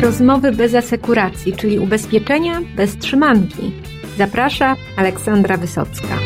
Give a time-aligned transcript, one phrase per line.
[0.00, 3.72] Rozmowy bez asekuracji, czyli ubezpieczenia bez trzymanki.
[4.18, 6.18] Zaprasza Aleksandra Wysocka.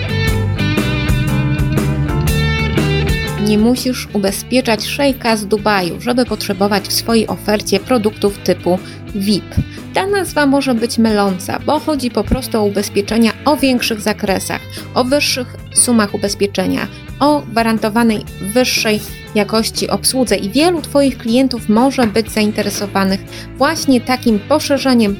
[3.46, 8.78] Nie musisz ubezpieczać szejka z Dubaju, żeby potrzebować w swojej ofercie produktów typu
[9.14, 9.54] VIP.
[9.94, 14.60] Ta nazwa może być myląca, bo chodzi po prostu o ubezpieczenia o większych zakresach,
[14.94, 16.86] o wyższych sumach ubezpieczenia,
[17.20, 19.00] o gwarantowanej wyższej
[19.34, 23.20] jakości obsłudze i wielu Twoich klientów może być zainteresowanych
[23.56, 25.16] właśnie takim poszerzeniem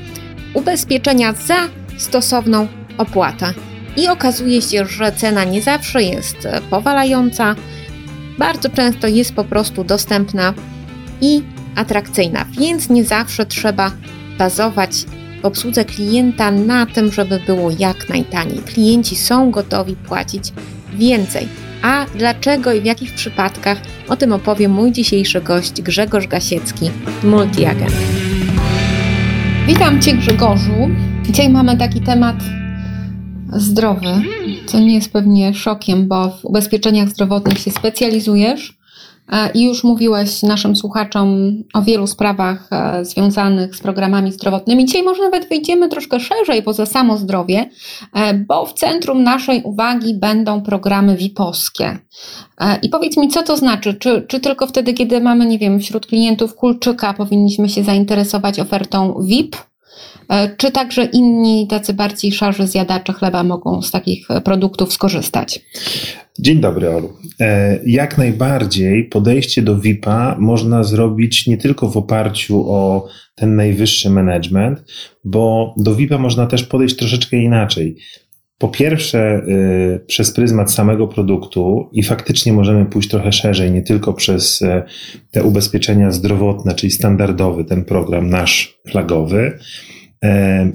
[0.55, 1.57] ubezpieczenia za
[1.99, 3.53] stosowną opłatę.
[3.97, 7.55] I okazuje się, że cena nie zawsze jest powalająca,
[8.39, 10.55] bardzo często jest po prostu dostępna
[11.21, 11.43] i
[11.77, 13.91] atrakcyjna, więc nie zawsze trzeba
[14.39, 15.05] bazować
[15.45, 18.59] w obsłudze klienta na tym, żeby było jak najtaniej.
[18.59, 20.53] Klienci są gotowi płacić
[20.95, 21.49] więcej.
[21.83, 26.91] A dlaczego i w jakich przypadkach o tym opowie mój dzisiejszy gość Grzegorz Gasiecki,
[27.25, 27.93] multiagent.
[29.67, 30.91] Witam Cię Grzegorzu.
[31.23, 32.37] Dzisiaj mamy taki temat
[33.53, 34.23] zdrowy,
[34.67, 38.84] co nie jest pewnie szokiem, bo w ubezpieczeniach zdrowotnych się specjalizujesz
[39.55, 44.85] i już mówiłeś naszym słuchaczom o wielu sprawach e, związanych z programami zdrowotnymi.
[44.85, 47.71] Dzisiaj może nawet wyjdziemy troszkę szerzej poza samo zdrowie,
[48.15, 51.99] e, bo w centrum naszej uwagi będą programy VIP-owskie.
[52.83, 53.95] I powiedz mi, co to znaczy?
[53.95, 59.15] Czy, czy tylko wtedy, kiedy mamy, nie wiem, wśród klientów kulczyka, powinniśmy się zainteresować ofertą
[59.23, 59.57] VIP?
[60.29, 65.61] E, czy także inni, tacy bardziej szarzy zjadacze chleba mogą z takich produktów skorzystać?
[66.39, 67.13] Dzień dobry, Olu.
[67.41, 74.11] E, jak najbardziej podejście do VIP-a można zrobić nie tylko w oparciu o ten najwyższy
[74.11, 74.85] management,
[75.25, 77.97] bo do VIP-a można też podejść troszeczkę inaczej.
[78.59, 84.13] Po pierwsze, y, przez pryzmat samego produktu i faktycznie możemy pójść trochę szerzej, nie tylko
[84.13, 84.83] przez y,
[85.31, 89.59] te ubezpieczenia zdrowotne, czyli standardowy, ten program nasz flagowy,
[90.25, 90.29] y,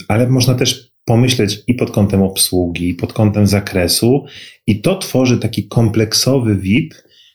[0.08, 4.26] ale można też pomyśleć i pod kątem obsługi, i pod kątem zakresu,
[4.68, 6.94] i to tworzy taki kompleksowy VIP,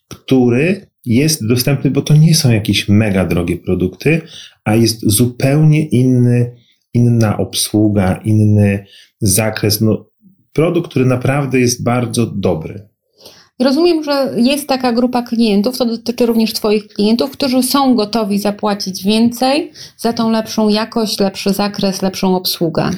[0.08, 4.20] który jest dostępny, bo to nie są jakieś mega drogie produkty,
[4.64, 6.56] a jest zupełnie inny,
[6.94, 8.86] inna obsługa, inny
[9.20, 9.80] zakres.
[9.80, 10.10] No,
[10.54, 12.88] produkt, który naprawdę jest bardzo dobry.
[13.60, 19.04] Rozumiem, że jest taka grupa klientów, to dotyczy również Twoich klientów, którzy są gotowi zapłacić
[19.04, 22.90] więcej za tą lepszą jakość, lepszy zakres, lepszą obsługę.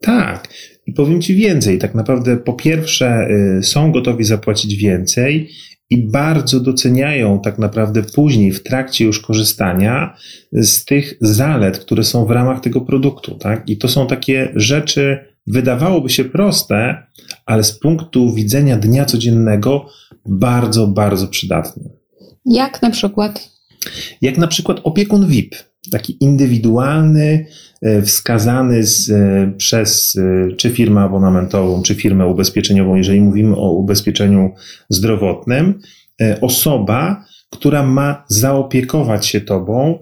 [0.00, 0.48] Tak.
[0.86, 1.78] I powiem Ci więcej.
[1.78, 3.28] Tak naprawdę, po pierwsze,
[3.58, 5.50] y, są gotowi zapłacić więcej
[5.90, 10.16] i bardzo doceniają tak naprawdę później, w trakcie już korzystania
[10.52, 13.34] z tych zalet, które są w ramach tego produktu.
[13.34, 13.68] Tak?
[13.68, 17.06] I to są takie rzeczy, wydawałoby się proste,
[17.46, 19.86] ale z punktu widzenia dnia codziennego
[20.26, 21.82] bardzo, bardzo przydatne.
[22.44, 23.50] Jak na przykład?
[24.22, 25.54] Jak na przykład opiekun VIP,
[25.90, 27.46] taki indywidualny,
[27.82, 33.72] e, wskazany z, e, przez e, czy firmę abonamentową, czy firmę ubezpieczeniową, jeżeli mówimy o
[33.72, 34.50] ubezpieczeniu
[34.88, 35.80] zdrowotnym,
[36.40, 39.98] osoba, która ma zaopiekować się tobą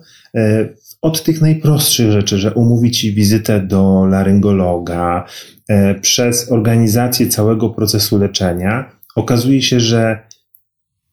[1.02, 5.24] od tych najprostszych rzeczy, że umówić ci wizytę do laryngologa,
[5.68, 10.18] e, przez organizację całego procesu leczenia, okazuje się, że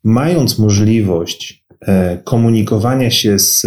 [0.04, 3.66] mając możliwość e, komunikowania się z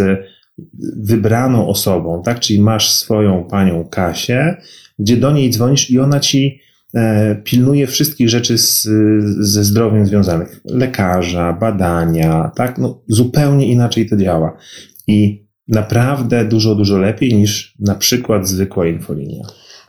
[0.97, 4.57] wybraną osobą, tak, czyli masz swoją panią Kasię,
[4.99, 6.59] gdzie do niej dzwonisz i ona ci
[6.93, 8.87] e, pilnuje wszystkich rzeczy z,
[9.39, 10.61] ze zdrowiem związanych.
[10.65, 12.77] Lekarza, badania, tak?
[12.77, 14.57] No, zupełnie inaczej to działa.
[15.07, 19.43] I naprawdę dużo, dużo lepiej niż na przykład zwykła infolinia.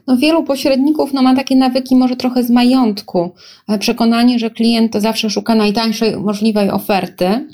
[0.07, 3.33] No, wielu pośredników no, ma takie nawyki może trochę z majątku.
[3.69, 7.49] E, przekonanie, że klient to zawsze szuka najtańszej możliwej oferty.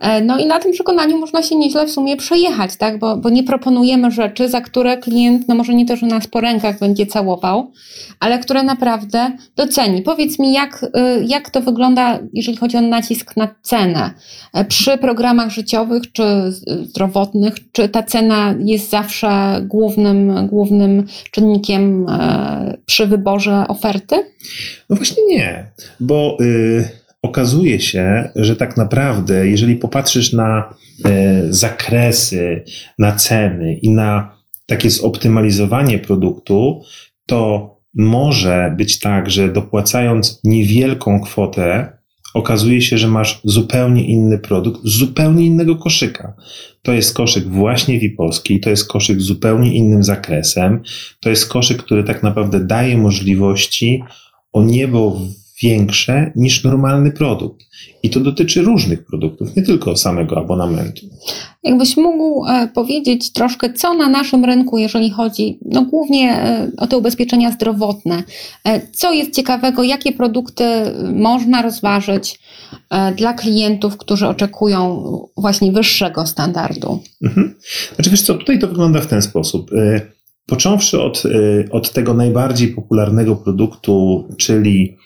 [0.00, 2.98] E, no i na tym przekonaniu można się nieźle w sumie przejechać, tak?
[2.98, 6.40] Bo, bo nie proponujemy rzeczy, za które klient, no może nie to, że nas po
[6.40, 7.72] rękach będzie całował,
[8.20, 10.02] ale które naprawdę doceni.
[10.02, 14.10] Powiedz mi, jak, y, jak to wygląda, jeżeli chodzi o nacisk na cenę?
[14.52, 16.22] E, przy programach życiowych czy
[16.82, 24.16] zdrowotnych, czy ta cena jest zawsze głównym, głównym czynnikiem e, przy wyborze oferty?
[24.90, 25.66] No właśnie nie,
[26.00, 26.36] bo.
[26.40, 30.74] Yy okazuje się, że tak naprawdę, jeżeli popatrzysz na
[31.04, 32.64] e, zakresy,
[32.98, 36.82] na ceny i na takie zoptymalizowanie produktu,
[37.26, 41.92] to może być tak, że dopłacając niewielką kwotę,
[42.34, 46.34] okazuje się, że masz zupełnie inny produkt, zupełnie innego koszyka.
[46.82, 50.82] To jest koszyk właśnie VIP-owski, to jest koszyk z zupełnie innym zakresem,
[51.20, 54.02] to jest koszyk, który tak naprawdę daje możliwości
[54.52, 55.20] o niebo
[55.62, 57.62] większe niż normalny produkt.
[58.02, 61.06] I to dotyczy różnych produktów, nie tylko samego abonamentu.
[61.62, 66.86] Jakbyś mógł e, powiedzieć troszkę, co na naszym rynku, jeżeli chodzi no, głównie e, o
[66.86, 68.22] te ubezpieczenia zdrowotne,
[68.64, 70.64] e, co jest ciekawego, jakie produkty
[71.14, 72.40] można rozważyć
[73.16, 75.04] dla klientów, którzy oczekują
[75.36, 77.02] właśnie wyższego standardu?
[77.22, 77.54] Mhm.
[77.94, 79.70] Znaczy wiesz co, tutaj to wygląda w ten sposób.
[80.46, 81.22] Począwszy od,
[81.70, 84.96] od tego najbardziej popularnego produktu, czyli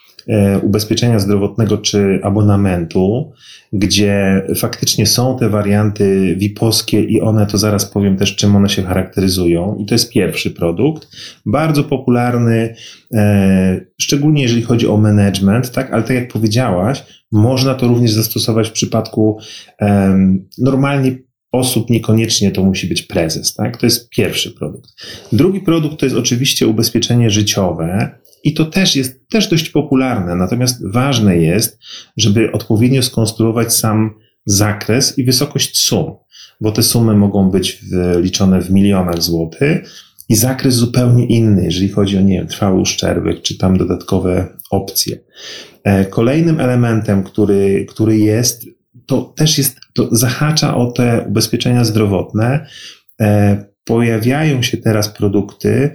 [0.63, 3.33] ubezpieczenia zdrowotnego czy abonamentu,
[3.73, 8.83] gdzie faktycznie są te warianty VIP-owskie i one, to zaraz powiem też, czym one się
[8.83, 9.77] charakteryzują.
[9.81, 11.09] I to jest pierwszy produkt,
[11.47, 12.75] bardzo popularny,
[13.15, 18.69] e, szczególnie jeżeli chodzi o management, tak, ale tak jak powiedziałaś, można to również zastosować
[18.69, 19.39] w przypadku
[20.59, 21.19] normalnie
[21.53, 23.77] osób, niekoniecznie to musi być prezes, tak?
[23.77, 24.91] To jest pierwszy produkt.
[25.33, 30.91] Drugi produkt to jest oczywiście ubezpieczenie życiowe, i to też jest też dość popularne, natomiast
[30.93, 31.79] ważne jest,
[32.17, 34.15] żeby odpowiednio skonstruować sam
[34.47, 36.13] zakres i wysokość sum,
[36.61, 37.81] bo te sumy mogą być
[38.21, 39.91] liczone w milionach złotych
[40.29, 45.19] i zakres zupełnie inny, jeżeli chodzi o, nie wiem, trwały uszczerbek, czy tam dodatkowe opcje.
[45.85, 48.65] E, kolejnym elementem, który, który jest,
[49.07, 52.67] to też jest, to zahacza o te ubezpieczenia zdrowotne.
[53.21, 55.91] E, pojawiają się teraz produkty,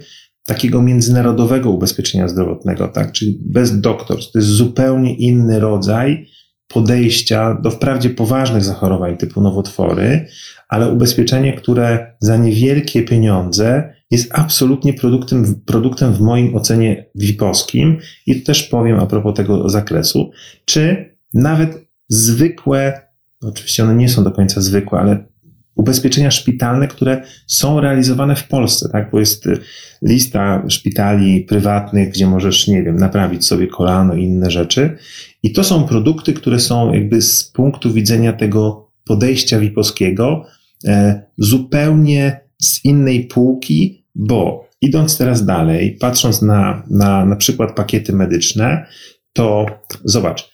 [0.50, 3.12] takiego międzynarodowego ubezpieczenia zdrowotnego, tak?
[3.12, 4.32] Czyli bez doktorstw.
[4.32, 6.26] To jest zupełnie inny rodzaj
[6.68, 10.26] podejścia do wprawdzie poważnych zachorowań typu nowotwory,
[10.68, 18.42] ale ubezpieczenie, które za niewielkie pieniądze jest absolutnie produktem, produktem w moim ocenie VIP-owskim i
[18.42, 20.30] też powiem a propos tego zakresu,
[20.64, 23.00] czy nawet zwykłe,
[23.42, 25.29] oczywiście one nie są do końca zwykłe, ale
[25.74, 29.10] ubezpieczenia szpitalne, które są realizowane w Polsce, tak?
[29.10, 29.58] Bo jest y,
[30.02, 34.96] lista szpitali prywatnych, gdzie możesz, nie wiem, naprawić sobie kolano i inne rzeczy.
[35.42, 40.46] I to są produkty, które są jakby z punktu widzenia tego podejścia wipowskiego
[40.86, 48.12] e, zupełnie z innej półki, bo idąc teraz dalej, patrząc na, na, na przykład pakiety
[48.12, 48.86] medyczne,
[49.32, 49.66] to
[50.04, 50.50] zobacz,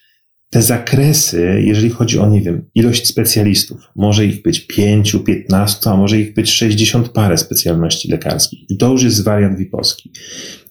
[0.50, 5.96] te zakresy, jeżeli chodzi o, nie wiem, ilość specjalistów, może ich być 5, 15, a
[5.96, 8.70] może ich być 60 parę specjalności lekarskich.
[8.70, 10.12] I to już jest wariant VIP-owski.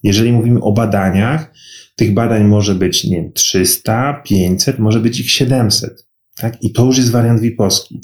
[0.02, 1.52] Jeżeli mówimy o badaniach,
[1.96, 6.06] tych badań może być, nie wiem, 300, 500, może być ich 700.
[6.36, 6.62] Tak?
[6.62, 8.00] I to już jest wariant VIP-owski.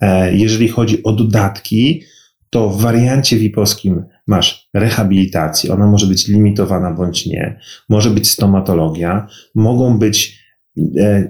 [0.00, 2.02] E, jeżeli chodzi o dodatki,
[2.50, 9.28] to w wariancie VIP-owskim masz rehabilitację, ona może być limitowana bądź nie, może być stomatologia,
[9.54, 10.37] mogą być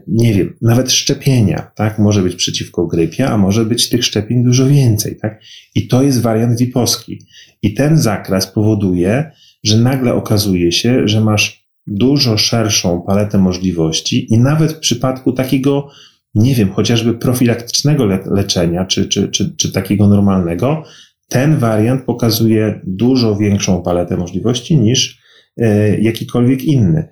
[0.07, 1.99] nie wiem, nawet szczepienia, tak?
[1.99, 5.41] Może być przeciwko grypie, a może być tych szczepień dużo więcej, tak?
[5.75, 7.19] I to jest wariant VIP-owski.
[7.63, 9.31] I ten zakres powoduje,
[9.65, 15.89] że nagle okazuje się, że masz dużo szerszą paletę możliwości i nawet w przypadku takiego,
[16.35, 20.83] nie wiem, chociażby profilaktycznego le leczenia, czy, czy, czy, czy takiego normalnego,
[21.29, 25.19] ten wariant pokazuje dużo większą paletę możliwości niż
[25.57, 27.09] e, jakikolwiek inny.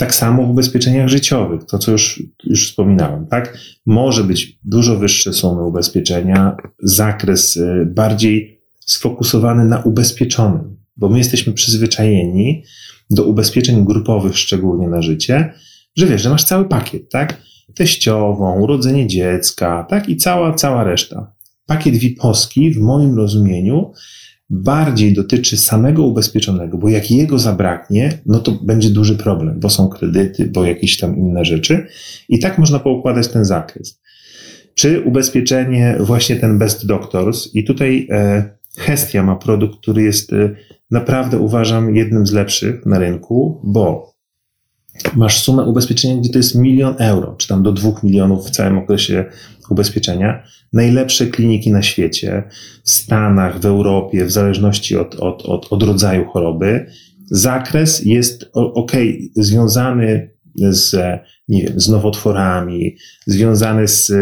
[0.00, 3.58] Tak samo w ubezpieczeniach życiowych, to co już, już wspominałem, tak?
[3.86, 11.52] Może być dużo wyższe sumy ubezpieczenia, zakres y, bardziej sfokusowany na ubezpieczonym, bo my jesteśmy
[11.52, 12.64] przyzwyczajeni
[13.10, 15.52] do ubezpieczeń grupowych, szczególnie na życie,
[15.96, 17.42] że wiesz, że masz cały pakiet, tak?
[17.74, 20.08] Teściową, urodzenie dziecka, tak?
[20.08, 21.32] I cała, cała reszta.
[21.66, 23.92] Pakiet VIP-owski w moim rozumieniu
[24.50, 29.88] bardziej dotyczy samego ubezpieczonego, bo jak jego zabraknie, no to będzie duży problem, bo są
[29.88, 31.86] kredyty, bo jakieś tam inne rzeczy.
[32.28, 34.00] I tak można poukładać ten zakres.
[34.74, 38.44] Czy ubezpieczenie, właśnie ten Best Doctors, i tutaj e,
[38.78, 40.50] Hestia ma produkt, który jest e,
[40.90, 44.12] naprawdę uważam jednym z lepszych na rynku, bo
[45.16, 48.78] masz sumę ubezpieczenia, gdzie to jest milion euro, czy tam do dwóch milionów w całym
[48.78, 49.24] okresie
[49.70, 50.42] ubezpieczenia.
[50.72, 52.42] Najlepsze kliniki na świecie,
[52.84, 56.86] w Stanach, w Europie, w zależności od, od, od, od rodzaju choroby.
[57.30, 58.92] Zakres jest ok,
[59.36, 60.96] związany z,
[61.48, 64.12] nie wiem, z nowotworami, związany z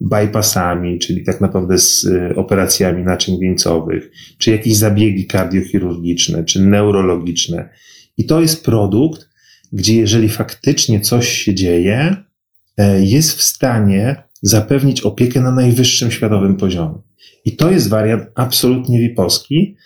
[0.00, 7.68] bypassami, czyli tak naprawdę z operacjami naczyń wieńcowych, czy jakieś zabiegi kardiochirurgiczne, czy neurologiczne.
[8.18, 9.31] I to jest produkt,
[9.72, 12.16] gdzie jeżeli faktycznie coś się dzieje,
[12.78, 16.98] e, jest w stanie zapewnić opiekę na najwyższym światowym poziomie.
[17.44, 19.76] I to jest wariant absolutnie VIP-owski,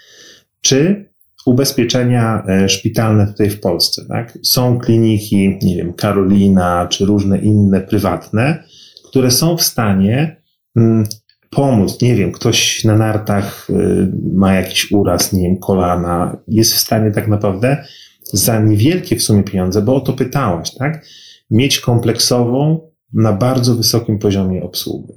[0.61, 1.11] czy
[1.47, 4.05] ubezpieczenia e, szpitalne tutaj w Polsce.
[4.09, 4.38] Tak?
[4.43, 8.64] Są kliniki, nie wiem, Karolina, czy różne inne prywatne,
[9.09, 10.43] które są w stanie
[10.76, 11.05] mm,
[11.50, 16.78] pomóc, nie wiem, ktoś na nartach y, ma jakiś uraz, nie wiem, kolana, jest w
[16.78, 17.85] stanie tak naprawdę
[18.33, 21.06] za niewielkie w sumie pieniądze, bo o to pytałaś, tak?
[21.50, 25.12] Mieć kompleksową na bardzo wysokim poziomie obsługi.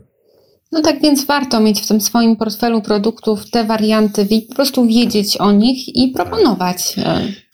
[0.71, 5.37] No tak więc warto mieć w tym swoim portfelu produktów te warianty po prostu wiedzieć
[5.37, 6.95] o nich i proponować.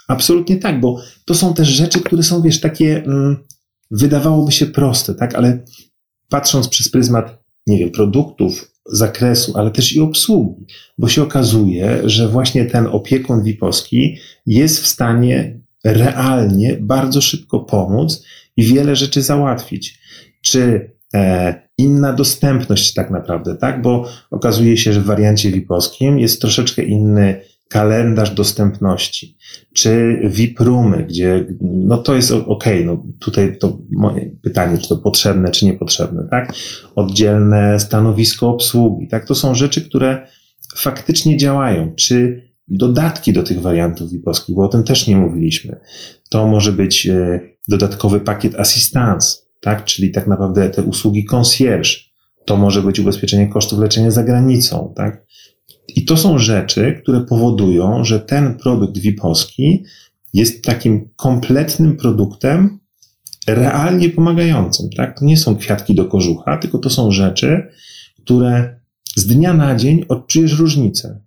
[0.07, 3.38] Absolutnie tak, bo to są też rzeczy, które są, wiesz, takie mm,
[3.91, 5.63] wydawałoby się proste, tak, ale
[6.29, 10.65] patrząc przez pryzmat, nie wiem, produktów, zakresu, ale też i obsługi,
[10.98, 18.25] bo się okazuje, że właśnie ten opiekun VIP-owski jest w stanie realnie bardzo szybko pomóc
[18.58, 20.00] i wiele rzeczy załatwić.
[20.42, 23.82] Czy e, inna dostępność tak naprawdę, tak?
[23.82, 27.42] Bo okazuje się, że w wariancie VIP-owskim jest troszeczkę inny
[27.75, 29.38] kalendarz dostępności,
[29.74, 34.98] czy VIP roomy, gdzie no to jest ok, no tutaj to moje pytanie, czy to
[34.98, 36.53] potrzebne, czy niepotrzebne, tak?
[36.96, 39.25] Oddzielne stanowisko obsługi, tak?
[39.27, 40.27] To są rzeczy, które
[40.75, 45.79] faktycznie działają, czy dodatki do tych wariantów VIP-owskich, bo o tym też nie mówiliśmy.
[46.29, 49.86] To może być e, dodatkowy pakiet assistance, tak?
[49.86, 51.89] Czyli tak naprawdę te usługi concierge.
[52.46, 55.25] To może być ubezpieczenie kosztów leczenia za granicą, tak?
[55.88, 59.84] I to są rzeczy, które powodują, że ten produkt VIP-owski
[60.34, 62.80] jest takim kompletnym produktem
[63.48, 65.20] realnie pomagającym, tak?
[65.20, 67.68] To nie są kwiatki do kożucha, tylko to są rzeczy,
[68.24, 68.80] które
[69.15, 71.20] z dnia na dzień odczujesz różnicę.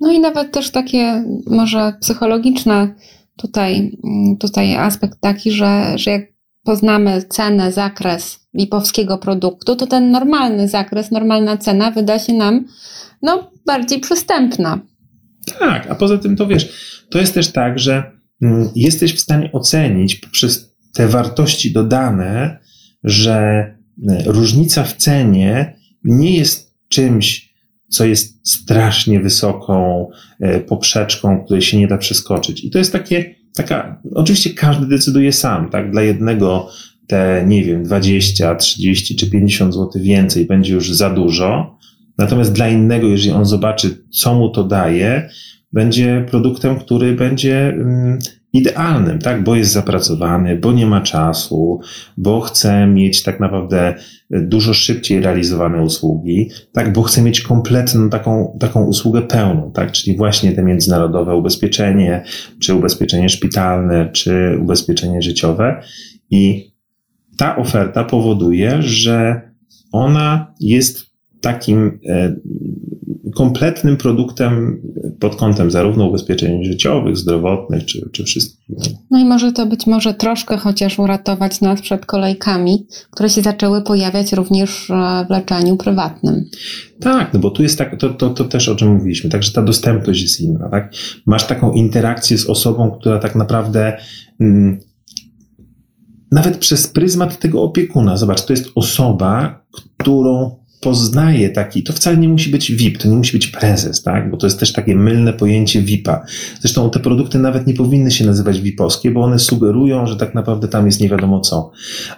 [0.00, 2.94] No i nawet też takie może psychologiczne
[3.36, 3.98] tutaj,
[4.40, 6.22] tutaj aspekt taki, że, że jak
[6.64, 12.64] poznamy cenę, zakres VIP-owskiego produktu, to ten normalny zakres, normalna cena wyda się nam
[13.22, 14.78] no, bardziej przystępna.
[15.58, 16.68] Tak, a poza tym to wiesz,
[17.10, 22.58] to jest też tak, że mm, jesteś w stanie ocenić poprzez te wartości dodane,
[23.04, 23.74] że e,
[24.26, 27.52] różnica w cenie nie jest czymś,
[27.88, 30.06] co jest strasznie wysoką
[30.40, 32.64] e, poprzeczką, której się nie da przeskoczyć.
[32.64, 35.90] I to jest takie, taka, oczywiście każdy decyduje sam, tak?
[35.90, 36.68] Dla jednego
[37.12, 41.78] te, nie wiem, 20, 30 czy 50 zł więcej będzie już za dużo,
[42.18, 45.28] Natomiast dla innego, jeżeli on zobaczy, co mu to daje,
[45.72, 48.18] będzie produktem, który będzie mm,
[48.52, 49.44] idealnym, tak?
[49.44, 51.80] Bo jest zapracowany, bo nie ma czasu,
[52.16, 53.94] bo chce mieć tak naprawdę
[54.30, 56.92] dużo szybciej realizowane usługi, tak?
[56.92, 59.92] Bo chce mieć kompletną taką, taką usługę pełną, tak?
[59.92, 62.24] Czyli właśnie te międzynarodowe ubezpieczenie,
[62.60, 65.82] czy ubezpieczenie szpitalne, czy ubezpieczenie życiowe.
[66.30, 66.71] I
[67.36, 69.40] ta oferta powoduje, że
[69.92, 72.36] ona jest takim e,
[73.34, 74.82] kompletnym produktem
[75.20, 78.76] pod kątem zarówno ubezpieczeń życiowych, zdrowotnych, czy, czy wszystkich.
[79.10, 83.82] No i może to być może troszkę chociaż uratować nas przed kolejkami, które się zaczęły
[83.82, 86.44] pojawiać również e, w leczeniu prywatnym.
[87.00, 89.62] Tak, no bo tu jest tak, to, to, to też o czym mówiliśmy, także ta
[89.62, 90.92] dostępność jest inna, tak?
[91.26, 93.96] Masz taką interakcję z osobą, która tak naprawdę
[94.40, 94.78] mm,
[96.32, 99.64] nawet przez pryzmat tego opiekuna, zobacz, to jest osoba,
[99.98, 104.30] którą poznaje taki, to wcale nie musi być VIP, to nie musi być prezes, tak?
[104.30, 106.24] Bo to jest też takie mylne pojęcie VIP-a.
[106.60, 110.68] Zresztą te produkty nawet nie powinny się nazywać VIP-owskie, bo one sugerują, że tak naprawdę
[110.68, 111.70] tam jest nie wiadomo co.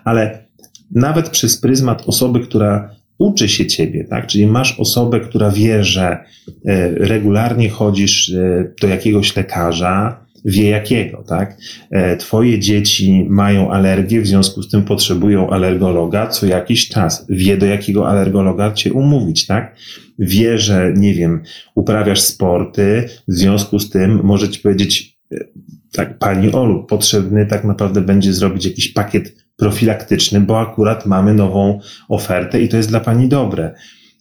[0.04, 0.46] Ale
[0.90, 4.26] nawet przez pryzmat osoby, która uczy się ciebie, tak?
[4.26, 11.24] Czyli masz osobę, która wie, że e, regularnie chodzisz e, do jakiegoś lekarza, wie jakiego,
[11.28, 11.56] tak?
[11.90, 17.26] E, twoje dzieci mają alergię, w związku z tym potrzebują alergologa co jakiś czas.
[17.28, 19.76] Wie, do jakiego alergologa cię umówić, tak?
[20.18, 21.42] Wie, że, nie wiem,
[21.74, 25.36] uprawiasz sporty, w związku z tym może ci powiedzieć, e,
[25.92, 31.80] tak, pani Olu, potrzebny tak naprawdę będzie zrobić jakiś pakiet profilaktyczny, bo akurat mamy nową
[32.08, 33.74] ofertę i to jest dla pani dobre.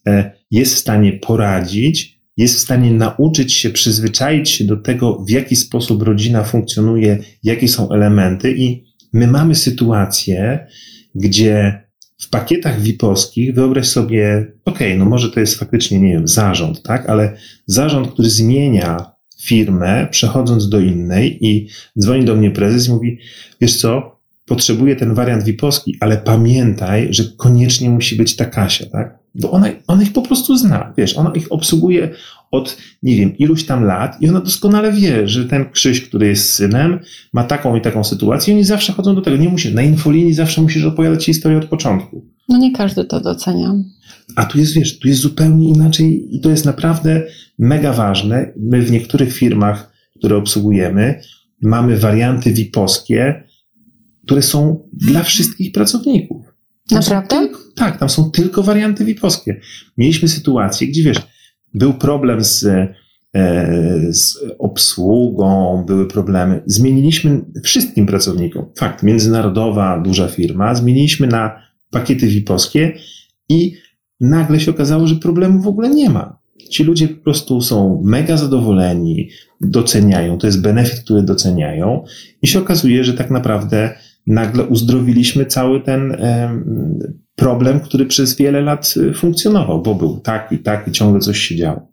[0.07, 5.29] E, jest w stanie poradzić, jest w stanie nauczyć się, przyzwyczaić się do tego, w
[5.29, 10.67] jaki sposób rodzina funkcjonuje, jakie są elementy, i my mamy sytuację,
[11.15, 11.83] gdzie
[12.19, 17.09] w pakietach VIP-owskich wyobraź sobie, ok, no może to jest faktycznie, nie wiem, zarząd, tak,
[17.09, 17.37] ale
[17.67, 19.13] zarząd, który zmienia
[19.43, 23.17] firmę, przechodząc do innej i dzwoni do mnie prezes i mówi,
[23.61, 29.22] wiesz co, potrzebuję ten wariant VIP-owski, ale pamiętaj, że koniecznie musi być ta Kasia, tak?
[29.35, 32.09] Bo ona, ona ich po prostu zna, wiesz, ona ich obsługuje
[32.51, 36.49] od, nie wiem, iluś tam lat i ona doskonale wie, że ten Krzyś, który jest
[36.49, 36.99] synem,
[37.33, 39.37] ma taką i taką sytuację i oni zawsze chodzą do tego.
[39.37, 42.25] Nie musisz, na infolinii zawsze musisz opowiadać historię od początku.
[42.49, 43.73] No nie każdy to docenia.
[44.35, 47.23] A tu jest, wiesz, tu jest zupełnie inaczej i to jest naprawdę
[47.59, 48.53] mega ważne.
[48.57, 51.21] My w niektórych firmach, które obsługujemy,
[51.61, 53.43] mamy warianty VIP-owskie,
[54.25, 56.52] które są dla wszystkich pracowników.
[56.89, 57.49] Tam Naprawdę?
[57.75, 59.59] Tak, tam są tylko warianty VIP-owskie.
[59.97, 61.17] Mieliśmy sytuację, gdzie wiesz,
[61.73, 62.65] był problem z
[64.09, 66.63] z obsługą, były problemy.
[66.65, 68.65] Zmieniliśmy wszystkim pracownikom.
[68.77, 72.93] Fakt, międzynarodowa, duża firma, zmieniliśmy na pakiety VIP-owskie
[73.49, 73.77] i
[74.19, 76.39] nagle się okazało, że problemu w ogóle nie ma.
[76.69, 79.29] Ci ludzie po prostu są mega zadowoleni,
[79.61, 82.03] doceniają, to jest benefit, który doceniają
[82.41, 83.95] i się okazuje, że tak naprawdę
[84.27, 86.17] nagle uzdrowiliśmy cały ten
[87.35, 91.39] problem, który przez wiele lat y, funkcjonował, bo był tak i tak i ciągle coś
[91.39, 91.87] się działo.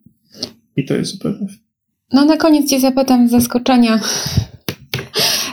[0.77, 1.47] I to jest zupełnie.
[2.13, 4.01] No na koniec Cię zapytam z zaskoczenia,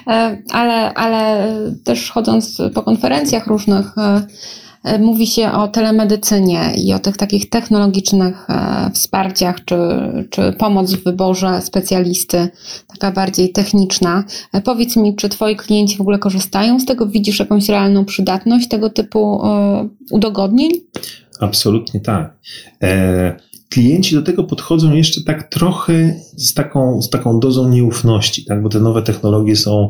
[0.08, 1.52] e, ale, ale
[1.84, 4.28] też chodząc po konferencjach różnych, E,
[5.00, 9.78] mówi się o telemedycynie i o tych takich technologicznych e, wsparciach, czy,
[10.30, 12.48] czy pomoc w wyborze specjalisty,
[12.88, 14.24] taka bardziej techniczna.
[14.54, 17.08] E, powiedz mi, czy Twoi klienci w ogóle korzystają z tego?
[17.08, 19.42] Widzisz jakąś realną przydatność tego typu
[20.12, 20.72] udogodnień?
[21.40, 22.38] Absolutnie tak.
[23.70, 28.64] klienci do tego podchodzą jeszcze tak trochę z taką, z taką dozą nieufności, tak?
[28.64, 29.90] bo te nowe technologie są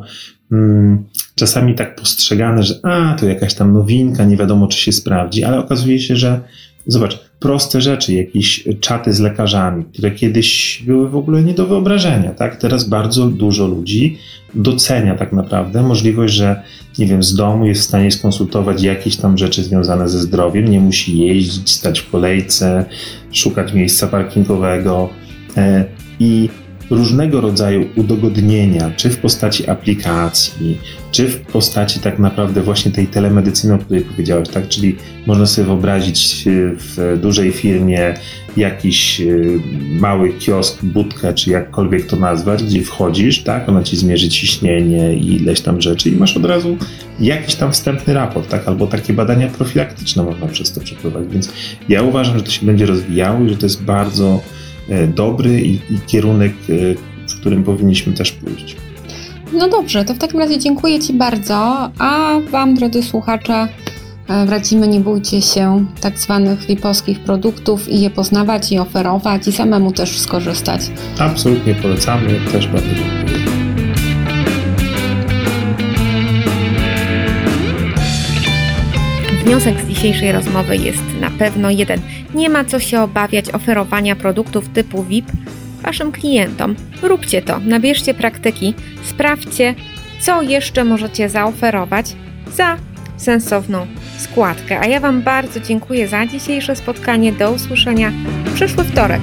[1.36, 5.60] czasami tak postrzegane, że a, to jakaś tam nowinka, nie wiadomo czy się sprawdzi, ale
[5.60, 6.42] okazuje się, że
[6.88, 12.32] zobacz, proste rzeczy, jakieś czaty z lekarzami, które kiedyś były w ogóle nie do wyobrażenia,
[12.32, 12.56] tak?
[12.56, 14.18] Teraz bardzo dużo ludzi
[14.54, 16.63] docenia tak naprawdę możliwość, że
[17.00, 20.80] nie wiem, z domu jest w stanie skonsultować jakieś tam rzeczy związane ze zdrowiem, nie
[20.80, 22.86] musi jeździć, stać w kolejce,
[23.32, 25.10] szukać miejsca parkingowego
[25.58, 25.86] e,
[26.20, 26.50] i
[26.89, 30.77] różnego rodzaju udogodnienia, czy w postaci aplikacji,
[31.12, 34.67] czy w postaci tak naprawdę właśnie tej telemedycyny, o której powiedziałeś, tak?
[34.67, 36.44] Czyli można sobie wyobrazić
[36.77, 38.13] w dużej firmie
[38.58, 39.60] jakiś y,
[40.00, 43.70] mały kiosk, budkę, czy jakkolwiek to nazwać, gdzie wchodzisz, tak?
[43.70, 46.77] Ona ci zmierzy ciśnienie i ileś tam rzeczy i masz od razu
[47.20, 48.67] jakiś tam wstępny raport, tak?
[48.67, 51.34] Albo takie badania profilaktyczne można przez to przeprowadzić.
[51.34, 51.53] Więc
[51.89, 54.41] ja uważam, że to się będzie rozwijało i że to jest bardzo
[55.08, 56.74] dobry i, i kierunek, e,
[57.29, 58.75] w którym powinniśmy też pójść.
[59.53, 61.56] No dobrze, to w takim razie dziękuję Ci bardzo,
[62.00, 63.67] a Wam, drodzy słuchacze,
[64.29, 69.51] e, radzimy, nie bójcie się tak zwanych VIP-owskich produktów i je poznawać i oferować i
[69.51, 70.82] samemu też skorzystać.
[71.19, 73.27] Absolutnie polecamy, też bardzo dziękuję.
[79.58, 82.02] Wniosek z dzisiejszej rozmowy jest na pewno jeden.
[82.36, 85.32] Nie ma co się obawiać oferowania produktów typu VIP
[85.82, 86.76] Waszym klientom.
[87.02, 89.76] Róbcie to, nabierzcie praktyki, sprawdźcie,
[90.20, 92.15] co jeszcze możecie zaoferować
[92.56, 92.78] za
[93.17, 94.80] sensowną składkę.
[94.80, 97.32] A ja Wam bardzo dziękuję za dzisiejsze spotkanie.
[97.32, 98.12] Do usłyszenia
[98.56, 99.22] przyszły wtorek.